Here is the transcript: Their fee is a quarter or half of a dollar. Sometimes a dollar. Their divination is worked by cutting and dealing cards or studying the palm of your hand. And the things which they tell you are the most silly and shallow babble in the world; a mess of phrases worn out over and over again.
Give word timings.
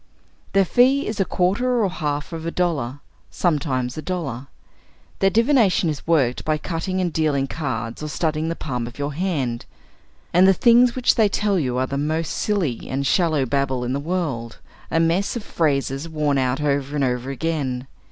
Their 0.53 0.65
fee 0.65 1.05
is 1.05 1.19
a 1.19 1.25
quarter 1.25 1.83
or 1.83 1.87
half 1.89 2.33
of 2.33 2.47
a 2.47 2.49
dollar. 2.49 3.01
Sometimes 3.29 3.99
a 3.99 4.01
dollar. 4.01 4.47
Their 5.19 5.29
divination 5.29 5.89
is 5.91 6.07
worked 6.07 6.43
by 6.43 6.57
cutting 6.57 6.99
and 6.99 7.13
dealing 7.13 7.45
cards 7.45 8.01
or 8.01 8.07
studying 8.07 8.49
the 8.49 8.55
palm 8.55 8.87
of 8.87 8.97
your 8.97 9.13
hand. 9.13 9.67
And 10.33 10.47
the 10.47 10.55
things 10.55 10.95
which 10.95 11.13
they 11.13 11.29
tell 11.29 11.59
you 11.59 11.77
are 11.77 11.85
the 11.85 11.99
most 11.99 12.29
silly 12.31 12.89
and 12.89 13.05
shallow 13.05 13.45
babble 13.45 13.83
in 13.83 13.93
the 13.93 13.99
world; 13.99 14.57
a 14.89 14.99
mess 14.99 15.35
of 15.35 15.43
phrases 15.43 16.09
worn 16.09 16.39
out 16.39 16.61
over 16.61 16.95
and 16.95 17.03
over 17.03 17.29
again. 17.29 17.85